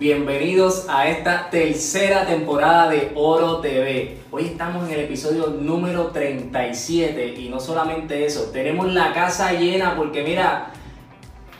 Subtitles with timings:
[0.00, 4.16] Bienvenidos a esta tercera temporada de Oro TV.
[4.30, 9.96] Hoy estamos en el episodio número 37 y no solamente eso, tenemos la casa llena
[9.96, 10.70] porque mira,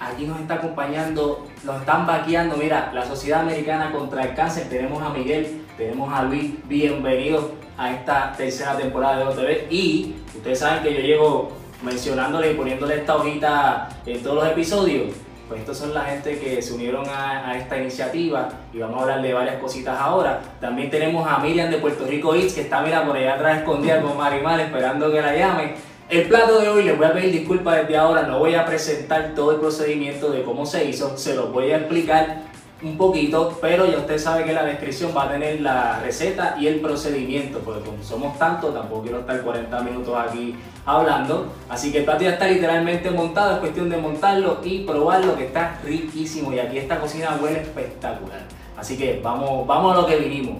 [0.00, 5.02] aquí nos está acompañando, nos están vaqueando, mira, la Sociedad Americana contra el Cáncer, tenemos
[5.02, 7.44] a Miguel, tenemos a Luis, bienvenidos
[7.76, 11.52] a esta tercera temporada de Oro TV y ustedes saben que yo llevo
[11.82, 15.08] mencionándole y poniéndole esta hojita en todos los episodios
[15.50, 19.20] pues estos son la gente que se unieron a, esta iniciativa y vamos a hablar
[19.20, 20.40] de varias cositas ahora.
[20.60, 24.00] También tenemos a Miriam de Puerto Rico Eats, que está, mira, por allá atrás escondida
[24.00, 25.74] con Marimar esperando que la llame.
[26.08, 29.32] El plato de hoy, les voy a pedir disculpas desde ahora, no voy a presentar
[29.34, 32.42] todo el procedimiento de cómo se hizo, se lo voy a explicar
[32.82, 36.66] un poquito, pero ya usted sabe que la descripción va a tener la receta y
[36.66, 40.54] el procedimiento, porque como somos tantos, tampoco quiero estar 40 minutos aquí
[40.86, 41.52] hablando.
[41.68, 45.46] Así que el plato ya está literalmente montado, es cuestión de montarlo y probarlo, que
[45.46, 46.52] está riquísimo.
[46.52, 48.40] Y aquí esta cocina huele espectacular.
[48.76, 50.58] Así que vamos, vamos a lo que vinimos.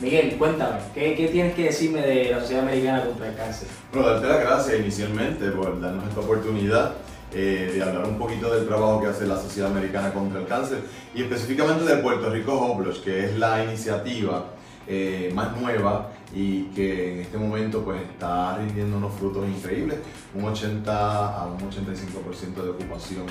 [0.00, 3.68] Miguel, cuéntame, ¿qué, ¿qué, tienes que decirme de la Sociedad Americana contra el Cáncer?
[3.92, 6.94] Bueno, darte las gracias inicialmente por darnos esta oportunidad
[7.32, 10.80] eh, de hablar un poquito del trabajo que hace la Sociedad Americana contra el Cáncer
[11.14, 14.46] y específicamente de Puerto Rico Hoblos, que es la iniciativa
[14.86, 19.98] eh, más nueva y que en este momento pues está rindiendo unos frutos increíbles,
[20.34, 23.26] un 80 a un 85% de ocupación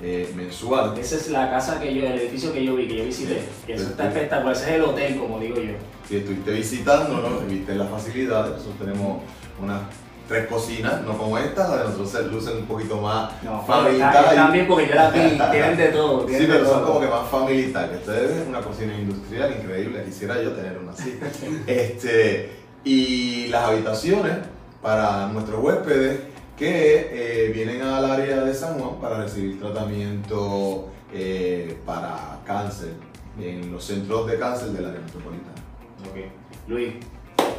[0.00, 0.96] eh, mensual.
[0.98, 3.74] Esa es la casa que yo, el edificio que yo vi, que yo visité, que
[3.74, 5.74] eso está espectacular, ese es el hotel como digo yo.
[6.08, 7.46] Si estuviste visitando, ¿no?
[7.46, 9.22] viste las facilidades, nosotros tenemos
[9.62, 9.82] unas
[10.32, 14.88] tres cocinas, no como esta, la de nosotros lucen un poquito más no, También porque
[14.88, 15.20] yo la vi,
[15.50, 16.26] tienen de todo.
[16.26, 18.00] sí, pero son como que más familiares.
[18.00, 21.18] Ustedes es una cocina industrial increíble, quisiera yo tener una así.
[21.66, 22.50] este,
[22.82, 24.38] y las habitaciones
[24.80, 26.20] para nuestros huéspedes
[26.56, 32.94] que eh, vienen al área de San Juan para recibir tratamiento eh, para cáncer
[33.38, 35.52] en los centros de cáncer del área metropolitana.
[36.10, 36.68] Ok.
[36.68, 36.94] Luis,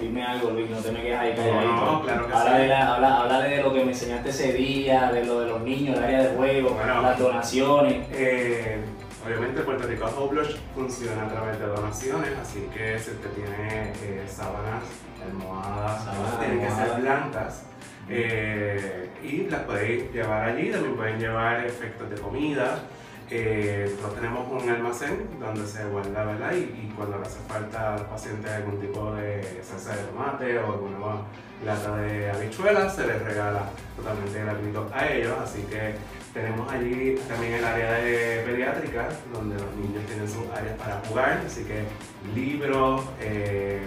[0.04, 1.86] dime algo, Luis, no te me quedes ahí calladito.
[1.86, 2.68] No, claro que habla, sí.
[2.68, 6.04] de habla, de lo que me enseñaste ese día, de lo de los niños, el
[6.04, 8.08] área de juego, las donaciones.
[8.12, 8.78] Eh,
[9.26, 14.24] obviamente Puerto Rico Hoblush funciona a través de donaciones, así que si usted tiene eh,
[14.28, 14.84] sábanas,
[15.26, 17.66] almohadas, sábanas, tienen que ser blancas.
[18.10, 22.80] Eh, y las podéis llevar allí, también pueden llevar efectos de comida.
[23.36, 26.54] Eh, nosotros tenemos un almacén donde se guarda, ¿verdad?
[26.54, 31.00] Y, cuando le hace falta al paciente algún tipo de salsa de tomate o alguna
[31.66, 35.36] lata de habichuelas, se les regala totalmente gratuito a ellos.
[35.44, 35.96] Así que
[36.32, 41.42] tenemos allí también el área de pediátrica, donde los niños tienen sus áreas para jugar.
[41.44, 41.86] Así que
[42.36, 43.82] libros, eh,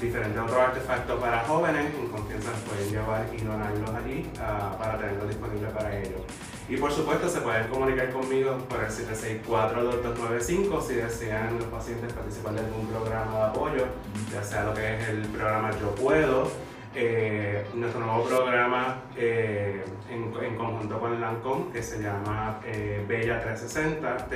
[0.00, 5.28] diferentes otros artefactos para jóvenes, en confianza pueden llevar y donarlos allí uh, para tenerlos
[5.28, 6.22] disponibles para ellos.
[6.70, 12.54] Y por supuesto se pueden comunicar conmigo por el 764-2295 si desean los pacientes participar
[12.54, 13.86] de algún programa de apoyo,
[14.32, 16.48] ya sea lo que es el programa Yo Puedo,
[16.94, 23.04] eh, nuestro nuevo programa eh, en, en, conjunto con el LANCOM que se llama eh,
[23.08, 24.28] Bella 360,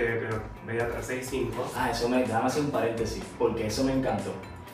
[0.66, 1.70] Bella 365.
[1.76, 4.32] Ah, eso me, déjame hacer un paréntesis, porque eso me encantó.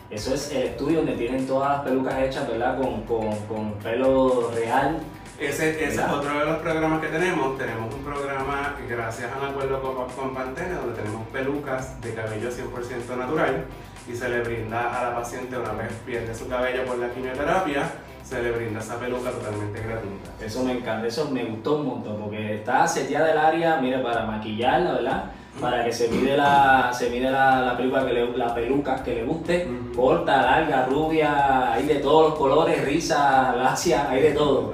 [0.08, 2.80] Eso es el estudio donde tienen todas las pelucas hechas, ¿verdad?
[2.80, 5.02] Con, con, con pelo real
[5.40, 7.56] ese, es otro de los programas que tenemos.
[7.56, 12.50] Tenemos un programa, gracias a un acuerdo con, con Pantene, donde tenemos pelucas de cabello
[12.50, 13.64] 100% natural
[14.10, 17.90] y se le brinda a la paciente una vez pierde su cabello por la quimioterapia,
[18.22, 20.44] se le brinda esa peluca totalmente gratuita.
[20.44, 24.26] Eso me encanta, eso me gustó un montón, porque está seteada el área, mire, para
[24.26, 25.24] maquillarla, ¿verdad?
[25.58, 29.14] Para que se mide la, se mide la, la peluca que le, la peluca que
[29.14, 34.72] le guste, corta, larga, rubia, hay de todos los colores, risa, lacia, hay de todo.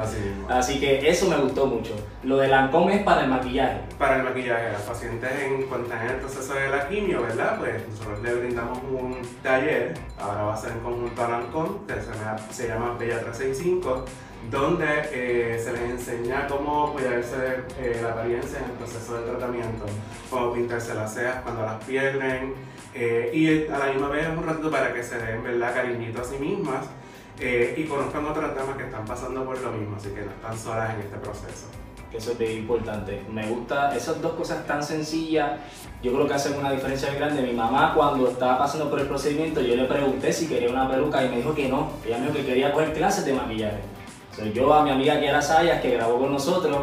[0.49, 1.95] Así que eso me gustó mucho.
[2.23, 3.81] Lo de Lancôme es para el maquillaje.
[3.99, 7.59] Para el maquillaje, los pacientes en, están en el proceso de la quimio, ¿verdad?
[7.59, 11.95] Pues nosotros le brindamos un taller, ahora va a ser en conjunto a Lancôme, que
[11.95, 14.05] se llama, se llama Bella 365,
[14.51, 19.87] donde eh, se les enseña cómo cuidarse eh, la apariencia en el proceso de tratamiento,
[20.31, 22.55] cómo pintarse las cejas cuando las pierden,
[22.99, 26.25] eh, y a la misma vez un rato para que se den, ¿verdad?, cariñito a
[26.25, 26.87] sí mismas
[27.39, 30.59] eh, y conozcan otras damas que están pasando por lo mismo, así que no están
[30.59, 31.67] solas en este proceso.
[32.11, 33.23] eso es importante.
[33.31, 35.61] Me gusta esas dos cosas tan sencillas,
[36.03, 37.43] yo creo que hacen una diferencia muy grande.
[37.43, 41.23] Mi mamá cuando estaba pasando por el procedimiento, yo le pregunté si quería una peluca
[41.23, 43.96] y me dijo que no, ella me dijo que quería coger clases de maquillaje.
[44.53, 46.77] Yo a mi amiga Kiara Sayas, que grabó con nosotros,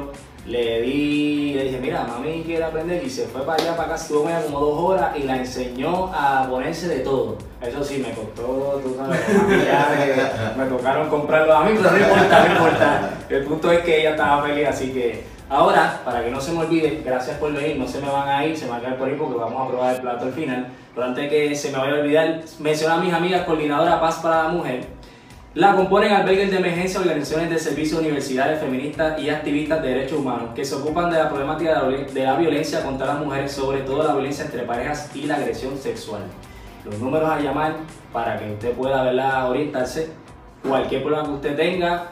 [0.46, 3.96] le di, le dije, mira, mami quiere aprender y se fue para allá, para acá,
[3.96, 7.38] estuvo como dos horas y la enseñó a ponerse de todo.
[7.62, 9.22] Eso sí, me costó, tú sabes,
[10.58, 13.10] me tocaron comprarlo a mí, pero no importa, no importa.
[13.30, 16.60] El punto es que ella estaba feliz, así que ahora, para que no se me
[16.60, 18.98] olvide, gracias por venir, no se me van a ir, se me van a quedar
[18.98, 20.68] por ahí porque vamos a probar el plato al final.
[20.94, 24.44] Pero antes que se me vaya a olvidar, mencionar a mis amigas coordinadora Paz para
[24.44, 25.03] la Mujer.
[25.56, 30.50] La componen albergues de emergencia, organizaciones de servicio, universidades feministas y activistas de derechos humanos
[30.56, 34.14] que se ocupan de la problemática de la, violencia contra las mujeres, sobre todo la
[34.14, 36.24] violencia entre parejas y la agresión sexual.
[36.84, 37.76] Los números a llamar
[38.12, 39.48] para que usted pueda ¿verdad?
[39.48, 40.10] orientarse.
[40.68, 42.10] Cualquier problema que usted tenga,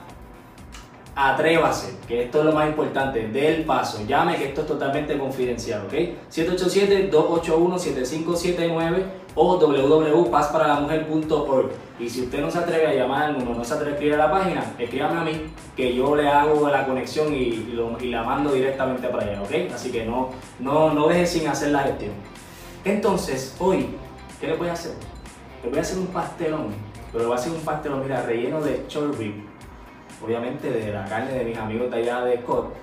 [1.15, 5.17] atrévase, que esto es lo más importante, dé el paso, llame que esto es totalmente
[5.17, 5.94] confidencial, ¿ok?
[6.31, 11.69] 787-281-7579 o www.pazparalamujer.org
[12.00, 14.16] y si usted no se atreve a llamar al número, no se atreve a escribir
[14.16, 15.42] a la página, escríbame a mí,
[15.75, 19.72] que yo le hago la conexión y, lo- y la mando directamente para allá, ¿ok?
[19.74, 20.30] Así que no,
[20.60, 22.12] no, no deje sin hacer la gestión.
[22.83, 23.88] Entonces, hoy,
[24.39, 24.94] ¿qué le voy a hacer?
[25.63, 26.68] Le voy a hacer un pastelón,
[27.12, 29.16] pero le voy a hacer un pastelón, mira, relleno de short
[30.24, 32.74] obviamente de la carne de mis amigos de allá de Scott,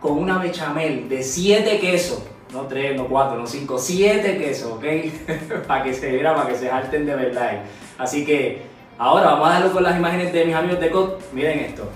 [0.00, 4.84] con una bechamel de 7 quesos, no 3, no 4, no 5, 7 quesos, ¿ok?
[5.66, 7.62] para que se viera, para que se harten de verdad.
[7.98, 8.62] Así que
[8.98, 11.32] ahora vamos a darlo con las imágenes de mis amigos de Scott.
[11.32, 11.88] Miren esto.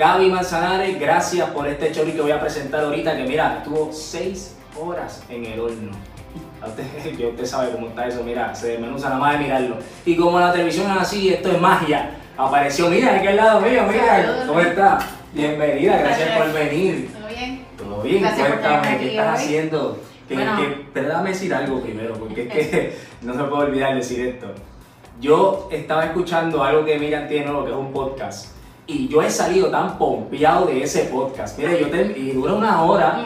[0.00, 4.56] Gaby Manzanares, gracias por este chori que voy a presentar ahorita, que mira, estuvo 6
[4.80, 5.90] horas en el horno.
[6.66, 9.76] Usted, ya usted sabe cómo está eso, mira, se desmenuza nada más de mirarlo.
[10.06, 12.12] Y como la televisión es así, esto es magia.
[12.38, 14.44] Apareció, mira, aquí al lado mío, mira.
[14.46, 15.00] ¿cómo está?
[15.34, 17.10] Bienvenida, gracias por venir.
[17.12, 17.64] ¿Todo bien?
[17.76, 19.44] Todo bien, Gracias cuéntame, ¿qué estás hoy.
[19.44, 19.98] haciendo?
[20.26, 20.56] Que, Bueno.
[20.56, 24.46] que- pero decir algo primero, porque es que no se puede olvidar decir esto.
[25.20, 28.59] Yo estaba escuchando algo que Miriam tiene, nuevo, que es un podcast,
[28.90, 31.56] y yo he salido tan pompeado de ese podcast.
[31.58, 33.24] Mire, yo te, y dura una hora,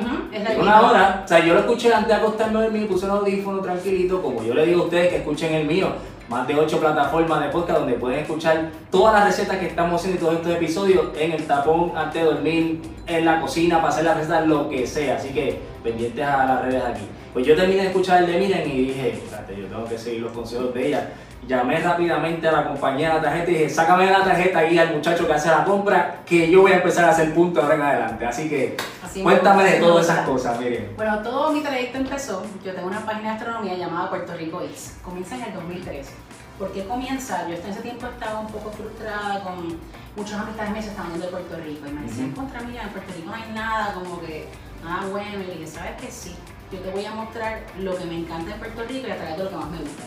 [0.61, 3.61] una hora, o sea, yo lo escuché antes de acostarme a dormir, puse un audífono
[3.61, 5.89] tranquilito, como yo le digo a ustedes que escuchen el mío,
[6.29, 10.19] más de ocho plataformas de podcast donde pueden escuchar todas las recetas que estamos haciendo
[10.19, 14.05] y todos estos episodios en el tapón antes de dormir, en la cocina, para hacer
[14.05, 15.17] las recetas, lo que sea.
[15.17, 17.07] Así que pendientes a las redes aquí.
[17.33, 20.23] Pues yo terminé de escuchar el de Miren y dije, espérate, yo tengo que seguir
[20.23, 21.11] los consejos de ella.
[21.47, 24.95] Llamé rápidamente a la compañía de la tarjeta y dije, sácame la tarjeta y al
[24.95, 27.83] muchacho que hace la compra, que yo voy a empezar a hacer punto ahora en
[27.83, 28.27] adelante.
[28.27, 30.95] Así que Así me cuéntame de todas esas cosas, miren.
[30.97, 34.97] Bueno, todo mi trayecto empezó, yo tengo una página de astronomía llamada Puerto Rico Eats.
[35.03, 36.13] Comienza en el 2013.
[36.59, 37.49] ¿Por qué comienza?
[37.49, 39.77] Yo en ese tiempo estaba un poco frustrada con
[40.17, 43.13] muchos amistades que estaban yendo de Puerto Rico y me decían, contra mí, en Puerto
[43.13, 44.47] Rico no hay nada, como que
[44.83, 45.41] nada bueno.
[45.43, 46.11] Y le dije, ¿sabes qué?
[46.11, 46.35] Sí,
[46.73, 49.37] yo te voy a mostrar lo que me encanta de Puerto Rico y a través
[49.37, 50.03] de lo que más me gusta,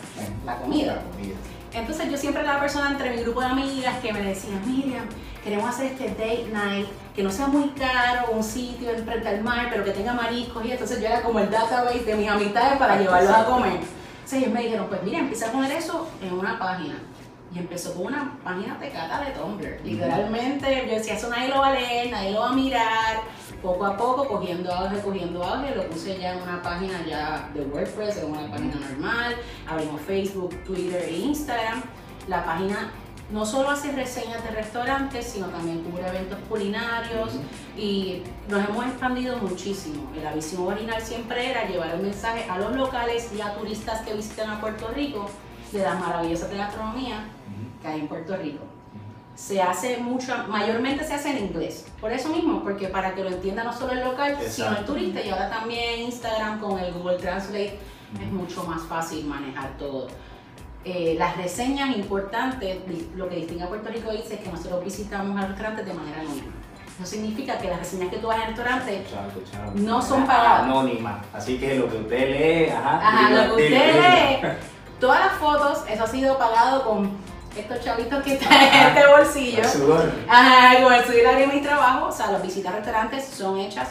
[0.46, 1.02] la comida.
[1.74, 5.06] Entonces yo siempre era la persona entre mi grupo de amigas que me decían, Miriam,
[5.44, 9.68] queremos hacer este date night, que no sea muy caro, un sitio enfrente al mar,
[9.70, 12.98] pero que tenga mariscos y entonces yo era como el database de mis amistades para
[13.00, 13.80] llevarlos a comer.
[14.28, 16.96] Entonces ellos me dijeron, pues mira, empieza a poner eso en una página.
[17.54, 19.80] Y empezó con una página tecata de Tumblr.
[19.86, 23.22] Literalmente, yo decía, eso nadie lo va a leer, nadie lo va a mirar.
[23.62, 27.62] Poco a poco, cogiendo auge, cogiendo auge, lo puse ya en una página ya de
[27.62, 29.36] WordPress, en una página normal.
[29.68, 31.82] Abrimos Facebook, Twitter e Instagram.
[32.28, 32.92] La página
[33.32, 37.32] no solo hace reseñas de restaurantes, sino también cubre eventos culinarios
[37.76, 40.10] y nos hemos expandido muchísimo.
[40.24, 44.14] La visión original siempre era llevar el mensaje a los locales y a turistas que
[44.14, 45.30] visitan a Puerto Rico
[45.72, 47.26] de las maravillosas de gastronomía
[47.82, 48.77] que hay en Puerto Rico.
[49.38, 51.86] Se hace mucho, mayormente se hace en inglés.
[52.02, 54.94] Por eso mismo, porque para que lo entienda no solo el local, sino el Exacto.
[54.94, 55.22] turista.
[55.22, 57.78] Y ahora también Instagram con el Google Translate
[58.20, 60.08] es mucho más fácil manejar todo.
[60.84, 62.80] Eh, las reseñas importantes,
[63.16, 66.22] lo que distingue a Puerto Rico dice es que nosotros visitamos al restaurante de manera
[66.22, 66.48] anónima.
[67.00, 69.72] Eso significa que las reseñas que tú vas al restaurante Chato, chato.
[69.76, 70.64] No son pagadas.
[70.64, 71.22] Anónima.
[71.32, 73.08] Así que lo que usted lee, ajá.
[73.08, 74.48] Ajá, lo que usted lee,
[75.00, 77.12] todas las fotos, eso ha sido pagado con
[77.60, 79.62] estos chavitos que están en este bolsillo.
[79.64, 80.12] El sudor.
[80.30, 83.90] Ajá, con el sudor de mi trabajo, o sea, las visitas a restaurantes son hechas,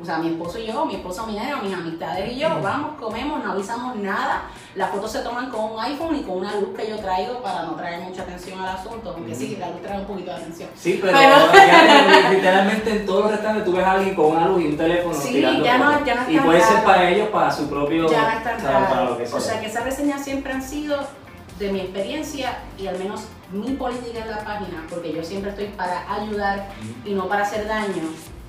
[0.00, 3.44] o sea, mi esposo y yo, mi esposo minero, mis amistades y yo, vamos, comemos,
[3.44, 4.44] no avisamos nada.
[4.74, 7.64] Las fotos se toman con un iPhone y con una luz que yo traigo para
[7.64, 10.70] no traer mucha atención al asunto, aunque sí, la luz trae un poquito de atención.
[10.74, 14.46] Sí, pero, Pero- ya, literalmente en todos los restaurantes tú ves a alguien con una
[14.46, 16.06] luz y un teléfono Sí, tirando ya no- fotos.
[16.06, 18.10] ya no es Y puede ser para ellos, para su propio...
[18.10, 18.88] ya no tan ¿sabes?
[18.88, 19.36] Para lo que sea.
[19.36, 20.98] O sea que esas reseñas siempre han sido
[21.60, 23.20] de mi experiencia y al menos
[23.52, 26.68] mi política en la página, porque yo siempre estoy para ayudar
[27.04, 28.02] y no para hacer daño,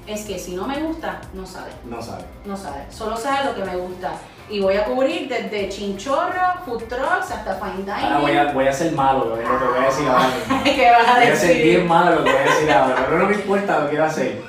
[0.08, 2.24] es que si no me gusta, no sabe, No sabe.
[2.46, 4.14] no sabe, solo sabe lo que me gusta.
[4.50, 7.92] Y voy a cubrir desde chinchorro, food trucks, hasta fine dining.
[8.06, 10.30] Ahora voy a, voy a ser malo, lo que voy a decir ahora.
[10.64, 11.86] ¿Qué vas a Voy a ser bien decir?
[11.90, 14.42] malo lo que voy a decir ahora, pero no me importa lo que quiero hacer.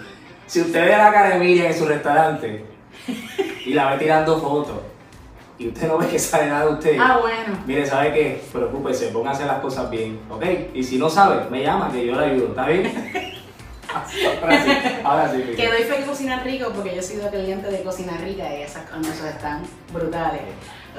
[0.47, 2.65] Si usted ve a la cara de Miriam en su restaurante
[3.65, 4.77] y la ve tirando fotos
[5.63, 7.59] y usted no ve que sale nada de usted, Ah, bueno.
[7.67, 8.43] mire, ¿sabe qué?
[8.53, 10.45] Preocúpese, póngase a hacer las cosas bien, ¿ok?
[10.75, 12.93] Y si no sabe, me llama que yo le ayudo, ¿está bien?
[14.43, 14.71] ahora sí,
[15.05, 15.43] ahora sí.
[15.57, 18.63] Que doy fe que cocinar rico porque yo he sido cliente de cocinar rica y
[18.63, 20.41] esas almuerzos están brutales.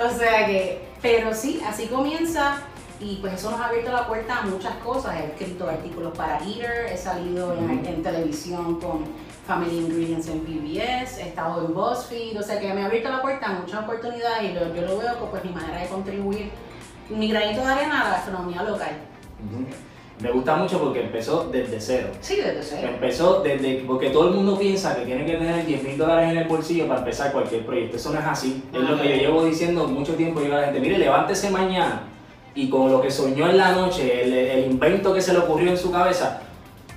[0.02, 2.58] O sea que, pero sí, así comienza
[3.00, 5.16] y pues eso nos ha abierto la puerta a muchas cosas.
[5.20, 9.06] He escrito artículos para Eater, he salido en televisión con
[9.46, 13.22] Family Ingredients en PBS, he estado en BuzzFeed, o sea que me ha abierto la
[13.22, 16.50] puerta a muchas oportunidades y lo- yo lo veo como pues mi manera de contribuir
[17.10, 18.92] mi granito de arena a la gastronomía local.
[19.52, 19.66] Ujú.
[20.22, 22.08] Me gusta mucho porque empezó desde cero.
[22.22, 22.88] Sí, desde cero.
[22.94, 26.38] Empezó desde, porque todo el mundo piensa que tiene que tener 10 mil dólares en
[26.38, 27.98] el bolsillo para empezar cualquier proyecto.
[27.98, 28.64] Eso no es así.
[28.72, 30.40] Es lo que yo llevo diciendo mucho tiempo.
[30.40, 32.04] Yo a la gente, mire, levántese mañana
[32.56, 35.72] y con lo que soñó en la noche, el, el invento que se le ocurrió
[35.72, 36.40] en su cabeza,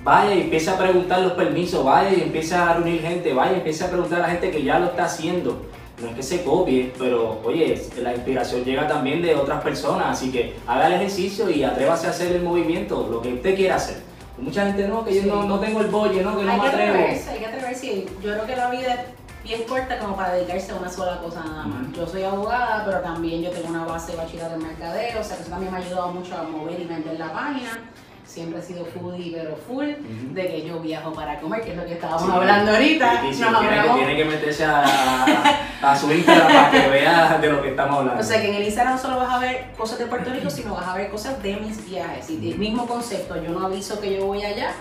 [0.07, 3.55] vaya y empiece a preguntar los permisos, vaya y empiece a reunir gente, vaya y
[3.55, 5.57] empiece a preguntar a la gente que ya lo está haciendo.
[6.01, 10.31] No es que se copie, pero oye, la inspiración llega también de otras personas, así
[10.31, 13.97] que haga el ejercicio y atrévase a hacer el movimiento, lo que usted quiera hacer.
[14.37, 15.27] Mucha gente no, que yo Sí.
[15.27, 16.93] no, no tengo el bolle, no, que no hay me que atrevo.
[16.99, 18.05] atreverse, hay que atreverse.
[18.23, 18.99] Yo creo que la vida es
[19.43, 21.81] bien corta como para dedicarse a una sola cosa nada más.
[21.87, 21.95] Ujú.
[21.97, 25.35] Yo soy abogada, pero también yo tengo una base de bachillerato en mercadeo, o sea
[25.35, 27.89] que eso también me ha ayudado mucho a mover y vender la página.
[28.27, 30.33] Siempre he sido foodie, pero full, Ujú.
[30.33, 33.21] de que yo viajo para comer, que es lo que estábamos Sí, hablando ahorita.
[33.21, 37.37] difícil, Nos tiene, que, tiene que meterse a, a- a su Instagram para que vea
[37.39, 38.19] de lo que estamos hablando.
[38.21, 40.49] O sea que en el Instagram no solo vas a ver cosas de Puerto Rico,
[40.49, 42.29] sino vas a ver cosas de mis viajes.
[42.29, 44.71] Y el mismo concepto, yo no aviso que yo voy allá,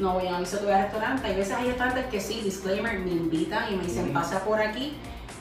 [0.00, 1.26] no voy a aviso que voy al restaurante.
[1.28, 4.12] Hay veces hay restaurantes que sí, disclaimer, me invitan y me dicen Ujú.
[4.14, 4.94] pasa por aquí.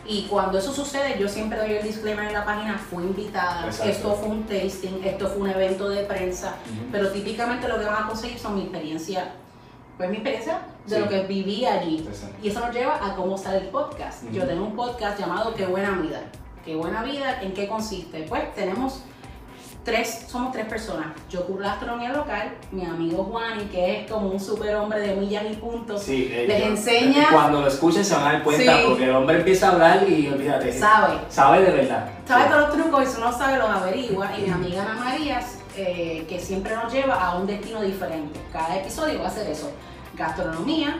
[0.07, 3.91] Y cuando eso sucede, yo siempre doy el disclaimer en la página, fui invitada, Exacto.
[3.91, 6.55] esto fue un tasting, esto fue un evento de prensa.
[6.65, 6.91] Ujú.
[6.91, 9.31] Pero típicamente lo que van a conseguir son mi experiencia,
[9.97, 11.01] pues mi experiencia de Sí.
[11.01, 12.05] lo que viví allí.
[12.07, 12.35] Exacto.
[12.43, 14.23] Y eso nos lleva a cómo sale el podcast.
[14.31, 16.21] Yo tengo un podcast llamado Qué buena vida.
[16.63, 18.25] Qué buena vida, ¿en qué consiste?
[18.29, 19.01] Pues tenemos
[19.85, 21.07] tres, somos tres personas.
[21.29, 25.43] Yo cubro la gastronomía local, mi amigo Juani, que es como un superhombre de millas
[25.49, 28.77] y puntos, Sí, eh, les yo- enseña- Cuando lo escuchen se van a dar cuenta,
[28.77, 28.83] Sí.
[28.87, 30.73] porque el hombre empieza a hablar y olvídate.
[30.77, 31.19] sabe.
[31.29, 32.09] Sabe de verdad.
[32.27, 32.49] Sabe Sí.
[32.49, 34.29] todos los trucos y si no sabe los averigua.
[34.37, 38.39] Y mi amiga Ana Marías, eh, que siempre nos lleva a un destino diferente.
[38.51, 39.71] Cada episodio va a ser eso.
[40.15, 40.97] Gastronomía,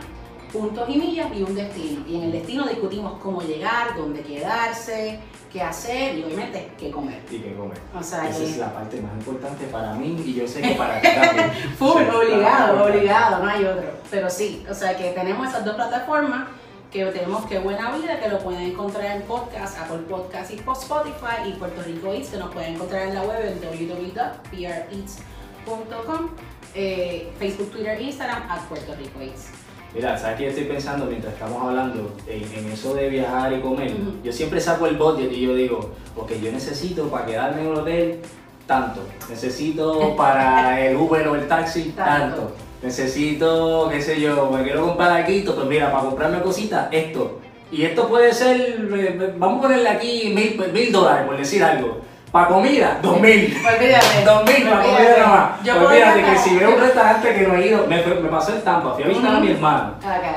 [0.53, 2.05] puntos y millas y un destino.
[2.07, 5.19] Y en el destino discutimos cómo llegar, dónde quedarse,
[5.55, 7.21] qué hacer y obviamente qué comer.
[7.31, 7.75] Y que come.
[7.97, 10.71] O sea, Esa que- es la parte más importante para mí y yo sé que
[10.75, 11.49] para ti también.
[11.79, 13.89] Full, obligado, obligado, no hay otro.
[14.11, 16.49] Pero sí, o sea que tenemos esas dos plataformas
[16.91, 21.47] que tenemos que buena vida, que lo pueden encontrar en podcast, Apple Podcast y Spotify
[21.47, 26.29] y Puerto Rico Eats, que nos pueden encontrar en la web en www.preats.com,
[26.73, 29.51] eh, Facebook, Twitter, Instagram, a Puerto Rico Eats.
[29.95, 33.93] Mira, ¿sabes qué estoy pensando mientras estamos hablando en, en eso de viajar y comer?
[34.23, 37.77] Yo siempre saco el budget y yo digo, ok, yo necesito para quedarme en un
[37.77, 38.19] hotel
[38.67, 39.01] tanto.
[39.29, 42.35] Necesito para el Uber o el taxi, Tanto.
[42.37, 42.51] tanto.
[42.83, 47.39] Necesito, qué sé yo, me quiero comprar algo, pues mira, para comprarme cositas, esto.
[47.71, 51.97] Y esto puede ser, eh, vamos a ponerle aquí mil, mil dólares, por decir algo.
[52.35, 53.55] Para comida, dos mil.
[53.55, 54.25] Olvídate.
[54.25, 55.05] Dos mil para Olvídate.
[55.05, 55.63] comida nada más.
[55.63, 58.61] Yo fíjate que si veo un restaurante que no he ido, me, me pasó en
[58.61, 59.93] Tampa, fui a visitar a mi hermano.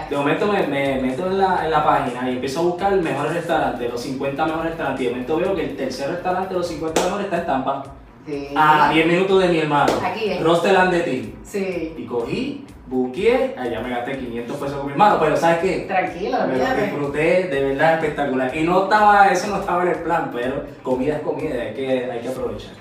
[0.09, 3.03] De momento me, me meto en la, en la página y empiezo a buscar el
[3.03, 5.01] mejor restaurante, los 50 mejores restaurantes.
[5.01, 7.83] Y de momento veo que el tercer restaurante de los 50 mejores está en Tampa.
[8.29, 8.49] Sí.
[8.55, 9.93] A 10 minutos de mi hermano.
[10.05, 10.43] Aquí es.
[10.43, 11.35] Rosteland de ti.
[11.45, 11.95] Sí.
[11.97, 15.79] Y cogí, buqueé, allá me gasté 500 pesos con mi hermano, pero ¿sabes qué?
[15.87, 18.55] Tranquilo, Me lo disfruté de verdad espectacular.
[18.55, 22.11] Y no estaba, eso no estaba en el plan, pero comida es comida, hay que,
[22.11, 22.73] hay que aprovechar.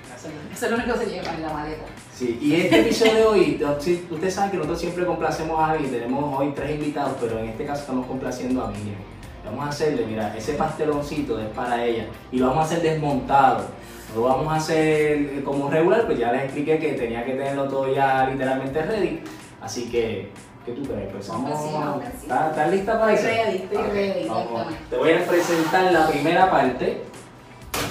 [0.52, 1.84] Eso es lo único que se lleva en la maleta.
[2.14, 3.64] Sí, y este episodio de hoy,
[4.10, 7.66] ustedes saben que nosotros siempre complacemos a alguien, tenemos hoy tres invitados, pero en este
[7.66, 8.98] caso estamos complaciendo a Miriam.
[9.46, 13.66] Vamos a hacerle, mira, ese pasteloncito es para ella y lo vamos a hacer desmontado.
[14.10, 17.68] No lo vamos a hacer como regular, pues ya les expliqué que tenía que tenerlo
[17.68, 19.22] todo ya literalmente ready.
[19.62, 20.32] Así que,
[20.66, 21.10] ¿qué tú crees?
[21.12, 21.52] Pues vamos,
[22.00, 22.24] que sí, sí.
[22.24, 23.24] ¿estás, estás lista para eso?
[23.24, 24.68] Ready, estoy ready, vamos.
[24.90, 27.04] Te voy a presentar la primera parte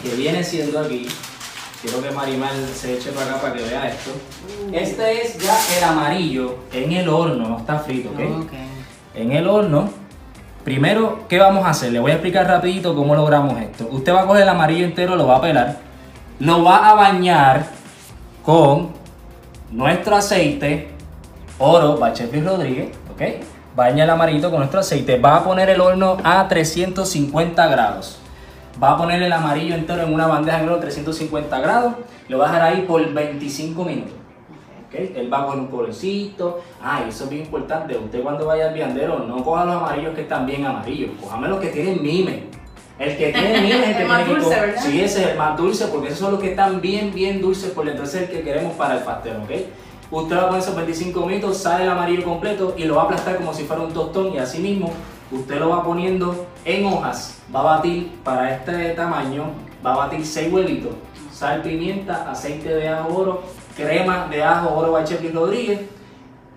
[0.02, 1.08] que viene siendo aquí.
[1.82, 4.10] Quiero que Marimar se eche para acá para que vea esto.
[4.72, 8.44] Este es ya el amarillo en el horno, no está frito, ¿ok?
[8.44, 8.52] Ok.
[9.14, 9.90] En el horno.
[10.64, 11.92] Primero, ¿qué vamos a hacer?
[11.92, 13.86] Le voy a explicar rapidito cómo logramos esto.
[13.88, 15.76] Usted va a coger el amarillo entero, lo va a pelar,
[16.38, 17.66] lo va a bañar
[18.44, 18.90] con
[19.70, 20.96] nuestro aceite
[21.58, 23.22] oro Bachepi Rodríguez, ¿ok?
[23.74, 25.18] Baña el amarillito con nuestro aceite.
[25.18, 28.18] Va a poner el horno a 350 grados.
[28.82, 31.94] Va a poner el amarillo entero en una bandeja horno 350 grados.
[32.28, 34.12] Lo va a dejar ahí por 25 minutos.
[34.88, 34.94] ¿ok?
[35.16, 36.62] Él va con un colorcito.
[36.82, 37.96] Ah, eso es bien importante.
[37.96, 41.10] Usted cuando vaya al viandero, no coja los amarillos que están bien amarillos.
[41.20, 42.44] Cójame los que tienen mime.
[42.98, 44.74] El que tiene mime es el que El más dulce.
[44.80, 47.70] Sí, ese es el más dulce porque esos son los que están bien, bien dulces
[47.70, 48.04] por dentro.
[48.04, 49.50] Ese es el que queremos para el pastel, ¿ok?
[50.10, 53.04] Usted va a poner esos 25 minutos, sale el amarillo completo y lo va a
[53.06, 54.92] aplastar como si fuera un tostón y así mismo
[55.32, 57.42] usted lo va poniendo en hojas.
[57.54, 59.46] Va a batir para este tamaño,
[59.84, 60.92] va a batir 6 huevitos,
[61.32, 63.42] sal, pimienta, aceite de ajo oro,
[63.76, 65.80] crema de ajo oro Bachetti Rodríguez.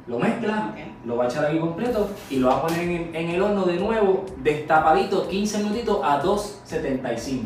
[0.05, 0.88] Lo mezcla, Ok.
[1.05, 3.65] Lo va a echar aquí completo y lo va a poner en, en el horno
[3.65, 7.43] de nuevo, destapadito, 15 minutitos a 2.75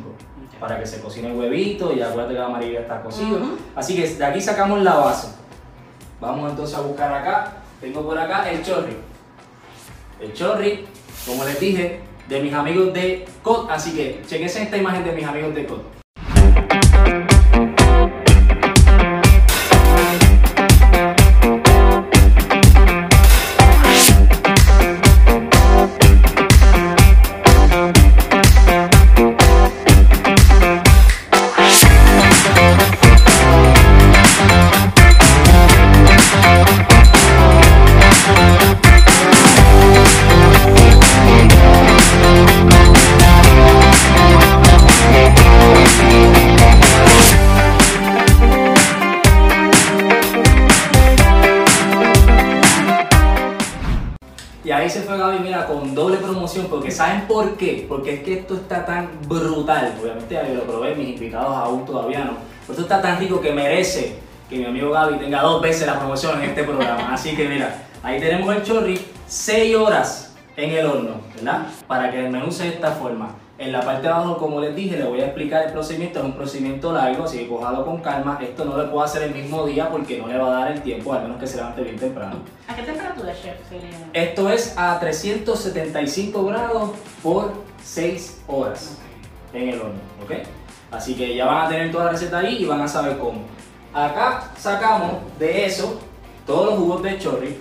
[0.59, 3.35] para que se cocine el huevito y acuérdate que el amarillo ya está cocido.
[3.35, 3.57] Ujú.
[3.75, 5.27] Así que de aquí sacamos la base.
[6.21, 7.53] Vamos entonces a buscar acá.
[7.81, 8.95] Tengo por acá el chorri.
[10.21, 10.85] El chorri,
[11.25, 13.69] como les dije, de mis amigos de COD.
[13.69, 15.81] Así que chequense esta imagen de mis amigos de COD.
[57.63, 57.85] Qué?
[57.87, 59.95] Porque es que esto está tan brutal.
[60.01, 62.33] Obviamente ya lo probé, mis invitados aún todavía no.
[62.61, 64.15] Pero esto está tan rico que merece
[64.49, 67.13] que mi amigo Gaby tenga dos veces la promoción en este programa.
[67.13, 71.67] Así que mira, ahí tenemos el chorri, 6 horas en el horno, ¿verdad?
[71.87, 73.35] Para que el menú sea de esta forma.
[73.57, 76.19] En la parte de abajo, como les dije, les voy a explicar el procedimiento.
[76.19, 78.39] Es un procedimiento largo, así que cojado con calma.
[78.41, 80.81] Esto no lo puedo hacer el mismo día porque no le va a dar el
[80.81, 82.37] tiempo, al menos que se levante bien temprano.
[82.67, 83.55] ¿A qué temperatura, chef?
[84.11, 86.91] Esto es a 375 grados
[87.21, 88.97] por 6 horas
[89.53, 90.31] en el horno, ¿ok?
[90.91, 93.41] Así que ya van a tener toda la receta ahí y van a saber cómo.
[93.93, 95.99] Acá sacamos de eso
[96.45, 97.57] todos los jugos de chorri.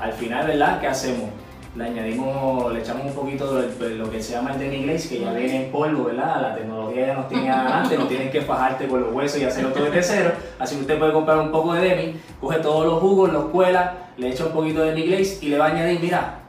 [0.00, 0.80] Al final, ¿verdad?
[0.80, 1.30] ¿Qué hacemos?
[1.76, 5.32] Le añadimos, le echamos un poquito de, lo que se llama el demi-glaze, que ya
[5.32, 6.40] viene en polvo, ¿verdad?
[6.40, 9.70] La tecnología ya nos tiene adelante, no tienes que fajarte con los huesos y hacerlo
[9.70, 10.32] todo desde cero.
[10.58, 14.10] Así que usted puede comprar un poco de demi, coge todos los jugos, los cuela,
[14.16, 16.40] le echa un poquito de demi-glaze y le va a añadir, mira,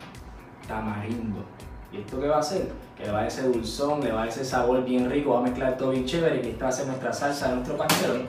[0.68, 1.44] tamarindo.
[1.92, 2.70] ¿Y esto qué va a hacer?
[2.98, 5.44] Que le va a ese dulzón, le va a ese sabor bien rico, va a
[5.44, 8.28] mezclar todo bien chévere, que esta va a ser nuestra salsa, nuestro pastelón.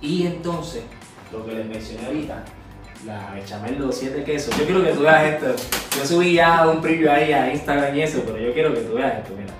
[0.00, 0.84] Y entonces,
[1.32, 2.44] lo que les mencioné ahorita,
[3.06, 4.56] la bechamel los siete quesos.
[4.58, 5.54] Yo quiero que tú veas esto.
[5.96, 8.94] Yo subí ya un preview ahí a Instagram y eso, pero yo quiero que tú
[8.94, 9.52] veas esto, mira.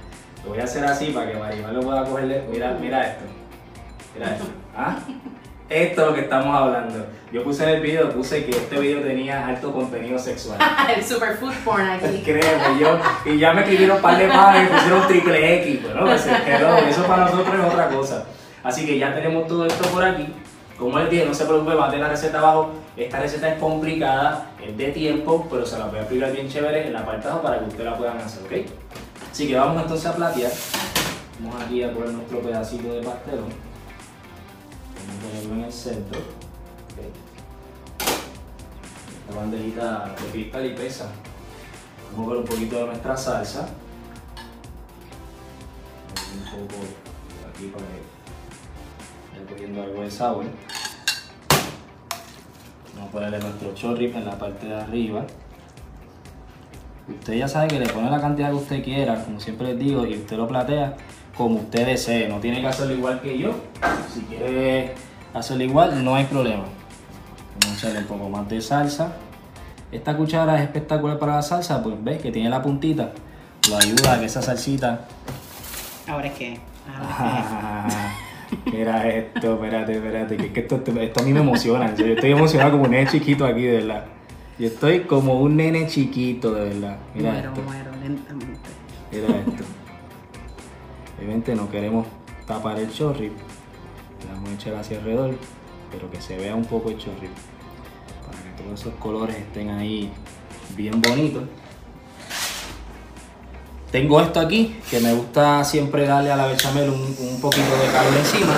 [0.45, 2.45] Lo voy a hacer así para que Marimar lo pueda cogerle.
[2.51, 3.25] Mira, mira esto.
[4.15, 4.45] Mira esto.
[4.77, 4.99] ¿Ah?
[5.69, 7.07] Esto es lo que estamos hablando.
[7.31, 10.59] Yo puse en el video, puse que este video tenía alto contenido sexual.
[10.97, 12.23] el superfood porn aquí.
[12.25, 16.07] Créeme, yo, y ya me escribieron un par de panes y pusieron triple X, bueno,
[16.07, 18.25] pues hello, eso para nosotros es otra cosa.
[18.65, 20.33] Así que ya tenemos todo esto por aquí.
[20.79, 22.73] Como les dije, no se preocupe, va a tener la receta abajo.
[22.99, 26.89] Esta receta es complicada, es de tiempo, pero se la voy a explicar bien chévere
[26.89, 28.69] en de abajo para que ustedes la puedan hacer, ¿ok?
[29.31, 30.51] Así que vamos entonces a platear.
[31.39, 33.51] Vamos aquí a poner nuestro pedacito de pastelón.
[34.97, 36.19] Vamos a ponerlo en el centro.
[36.19, 36.99] ok.
[39.29, 41.13] Esta bandejita de cristal y pesa.
[42.11, 43.69] Vamos a ver un poquito de nuestra salsa.
[46.35, 46.83] Un poco
[47.49, 50.47] aquí para que vaya cogiendo algo de sabor.
[52.99, 55.25] Vamos a ponerle nuestro chorrip en la parte de arriba.
[57.09, 60.05] Usted ya sabe que le pone la cantidad que usted quiera, como siempre les digo,
[60.05, 60.97] y usted lo platea
[61.37, 62.29] como usted desee.
[62.29, 63.53] No tiene que hacerlo igual que yo.
[64.13, 64.95] Si quiere
[65.33, 66.65] hacerlo igual, no hay problema.
[67.61, 69.13] Vamos a echarle un poco más de salsa.
[69.93, 73.13] Esta cuchara es espectacular para la salsa, pues ves que tiene la puntita.
[73.71, 75.07] Lo ayuda a que esa salsita.
[76.09, 76.59] Ahora es que.
[76.89, 78.15] Ahora
[78.73, 81.89] Mira esto, espérate, espérate, que, es que esto, esto a mí me emociona.
[81.91, 82.15] en serio.
[82.15, 84.07] Estoy emocionado como un nene chiquito aquí, de verdad.
[84.59, 86.99] Yo estoy como un nene chiquito, de verdad.
[87.15, 87.63] Mira Muero, esto.
[87.63, 88.71] muero lentamente.
[89.13, 89.65] Mira esto.
[91.19, 92.07] Obviamente no queremos
[92.47, 93.27] tapar el chorri.
[93.29, 95.35] Le vamos a echar hacia alrededor,
[95.93, 97.29] pero que se vea un poco el chorri.
[98.27, 100.11] Para que todos esos colores estén ahí
[100.77, 101.45] bien bonitos.
[103.91, 107.91] Tengo esto aquí, que me gusta siempre darle a la bechamel un, un poquito de
[107.91, 108.53] calor encima.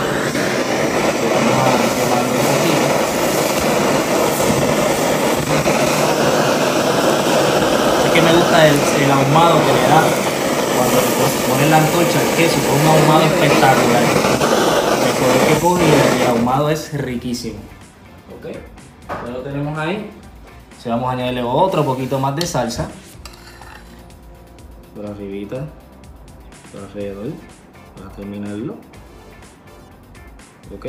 [8.05, 10.03] Es que me gusta el, el ahumado que le da
[10.77, 11.01] cuando
[11.49, 14.03] pones la antorcha al queso, con un ahumado espectacular.
[15.07, 17.61] El color que coge y el ahumado es riquísimo.
[18.37, 18.51] Ok,
[19.27, 20.11] ya lo tenemos ahí.
[20.83, 22.89] Se vamos a añadirle otro poquito más de salsa.
[25.01, 25.65] Por arribita,
[26.71, 27.29] por alrededor,
[27.97, 28.75] para terminarlo.
[30.77, 30.87] Ok.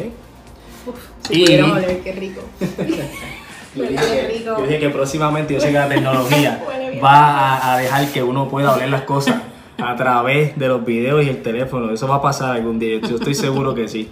[0.86, 0.96] Uf,
[1.30, 2.42] Y- si pudiéramos oler, qué rico.
[3.76, 4.58] Yo dije, rico.
[4.58, 6.62] yo dije que próximamente yo sé que la tecnología
[7.02, 9.44] va a, a dejar que uno pueda oler las cosas
[9.82, 11.90] a través de los videos y el teléfono.
[11.94, 13.00] Eso va a pasar algún día.
[13.00, 14.10] Yo estoy seguro que sí.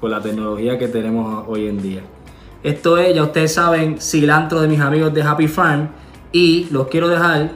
[0.00, 2.00] Con la tecnología que tenemos hoy en día.
[2.64, 5.88] Esto es, ya ustedes saben, cilantro de mis amigos de Happy Farm.
[6.32, 7.52] Y los quiero dejar,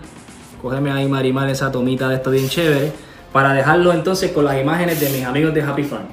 [0.62, 2.92] cógeme ahí Marimar esa tomita de esto bien chévere,
[3.33, 6.07] para dejarlo entonces con las imágenes de mis amigos de Happy Farm.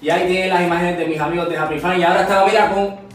[0.00, 2.00] Y ahí tienen las imágenes de mis amigos de Happy Farm.
[2.00, 3.07] Y ahora estamos, mira, con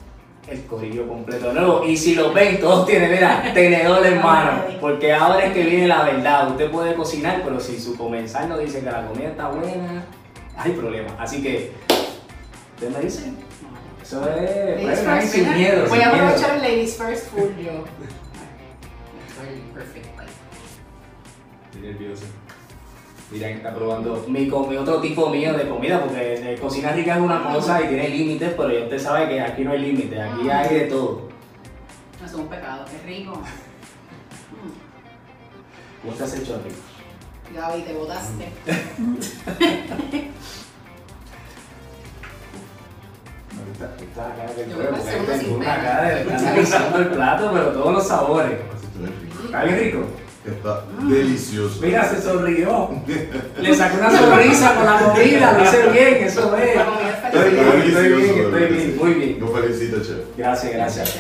[0.53, 1.85] el corrillo completo de nuevo.
[1.85, 4.63] Y si lo ven, todos tienen, mira, tenedor en mano.
[4.79, 6.51] Porque ahora es que viene la verdad.
[6.51, 10.05] Usted puede cocinar, pero si su comensal no dice que la comida está buena,
[10.55, 11.09] hay problema.
[11.19, 11.71] Así que,
[12.75, 13.33] ¿usted me dice?
[14.01, 15.85] Eso es, Ladies bueno, first, sin miedo.
[15.87, 17.71] Voy sin a aprovechar el Ladies First full yo.
[19.27, 20.25] Estoy perfecta.
[21.71, 22.25] Estoy nervioso.
[23.33, 26.95] Mira que está probando mi, co- mi otro tipo mío de comida, porque eh, cocinar
[26.95, 29.79] rica es una cosa y tiene límites, pero ya usted sabe que aquí no hay
[29.79, 31.29] límites, aquí hay de todo.
[32.21, 33.41] No es un pecado, qué rico.
[36.03, 36.69] ¿Cómo se hace el chorri?
[37.55, 38.49] Gaby, te botaste.
[44.15, 48.51] La cara que tengo una cara de estar el plato, pero todos los sabores.
[48.51, 49.45] Rico.
[49.45, 50.05] ¿Está bien rico?
[50.45, 51.79] Está delicioso.
[51.81, 52.89] Mira, se sonrió.
[53.61, 56.75] Le sacó una sonrisa con la comida, lo hice bien, eso es.
[56.75, 58.05] La comida es Está felicidad.
[58.05, 59.39] Estoy bien, estoy bien, muy bien.
[59.39, 60.17] Lo felicito, chef.
[60.37, 61.17] Gracias, gracias.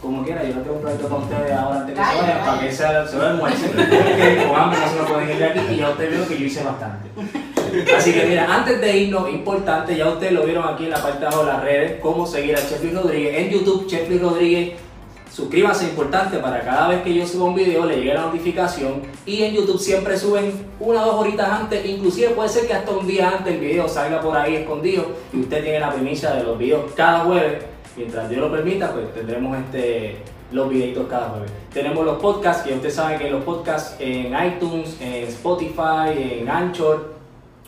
[0.00, 2.60] Como quiera, yo no tengo un plato con ustedes ahora antes que se vayan, para
[2.60, 3.70] que se, se lo almuercen.
[3.70, 6.38] Porque con hambre no se lo pueden ir de aquí y ya usted vio que
[6.38, 7.08] yo hice bastante.
[7.96, 11.20] Así que mira, antes de irnos, importante, ya ustedes lo vieron aquí en la parte
[11.20, 14.20] de abajo de las redes, cómo seguir a Chef Luis Rodríguez en YouTube, Chef Luis
[14.20, 14.72] Rodríguez.
[15.32, 19.00] Suscríbanse, importante, para cada vez que yo suba un video le llegue la notificación.
[19.24, 22.90] Y en YouTube siempre suben una o dos horitas antes, inclusive puede ser que hasta
[22.90, 26.42] un día antes el video salga por ahí escondido y usted tiene la primicia de
[26.42, 27.64] los videos cada jueves.
[27.96, 30.16] Mientras Dios lo permita, pues tendremos este,
[30.50, 31.50] los videitos cada jueves.
[31.72, 37.14] Tenemos los podcasts, que ustedes saben que los podcasts en iTunes, en Spotify, en Anchor,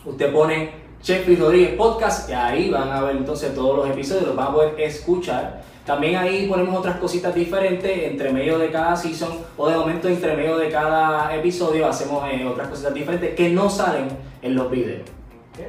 [0.05, 0.69] usted pone
[1.01, 4.53] Chef Rodríguez Podcast y ahí van a ver entonces todos los episodios, los van a
[4.53, 5.63] poder escuchar.
[5.85, 10.35] También ahí ponemos otras cositas diferentes entre medio de cada season o de momento entre
[10.35, 14.07] medio de cada episodio hacemos eh, otras cositas diferentes que no salen
[14.41, 15.07] en los videos.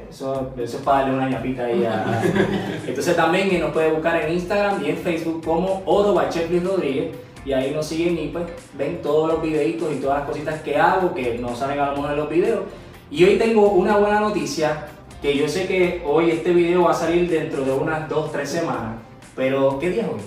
[0.09, 2.21] Eso, eso es para darle una ñapita ahí a...
[2.87, 7.15] Entonces también eh, nos puede buscar en Instagram y en Facebook como Oro Luis Rodríguez
[7.45, 8.45] y ahí nos siguen y pues
[8.77, 11.91] ven todos los videitos y todas las cositas que hago que no salen a lo
[11.93, 12.61] mejor en los videos.
[13.09, 14.87] Y hoy tengo una buena noticia
[15.21, 18.97] que yo sé que hoy este video va a salir dentro de unas 2-3 semanas,
[19.37, 20.21] pero ¿qué día es hoy?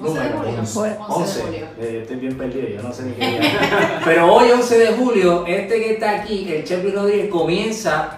[0.00, 0.58] 11 de julio.
[0.58, 0.96] 11.
[1.08, 1.66] 11 de julio.
[1.78, 4.00] Eh, estoy bien perdido, yo no sé ni qué día.
[4.04, 8.16] Pero hoy, 11 de julio, este que está aquí, el Chef Luis Rodríguez, comienza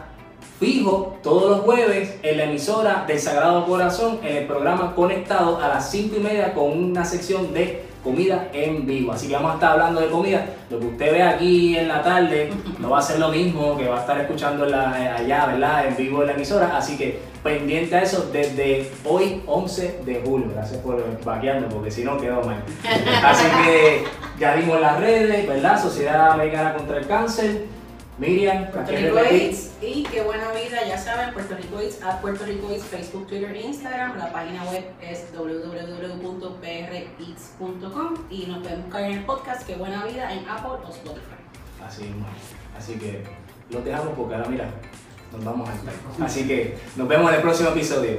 [0.58, 5.68] fijo todos los jueves en la emisora del Sagrado Corazón en el programa Conectado a
[5.68, 9.12] las 5 y media con una sección de comida en vivo.
[9.12, 10.46] Así que vamos a estar hablando de comida.
[10.70, 13.88] Lo que usted ve aquí en la tarde no va a ser lo mismo que
[13.88, 15.86] va a estar escuchando la- allá, ¿verdad?
[15.86, 16.76] En vivo en la emisora.
[16.76, 20.48] Así que pendiente a eso desde hoy 11 de julio.
[20.54, 22.62] Gracias por vaquearme porque si no quedó mal.
[23.24, 24.04] Así que
[24.38, 25.80] ya dimos las redes, ¿verdad?
[25.80, 27.64] Sociedad Americana contra el Cáncer.
[28.18, 29.18] Miriam, Puerto ¿qué Rico?
[29.18, 33.26] Eats y qué buena vida, ya saben, Puerto Rico Eats, a Puerto Rico Eats, Facebook,
[33.26, 39.76] Twitter, Instagram, la página web es www.preats.com y nos pueden buscar en el podcast Qué
[39.76, 41.36] buena vida en Apple o Spotify.
[41.84, 42.26] Así mismo.
[42.76, 43.24] Así que
[43.70, 44.70] los dejamos porque ahora mira,
[45.32, 45.92] nos vamos a estar.
[46.20, 48.18] Así que nos vemos en el próximo episodio.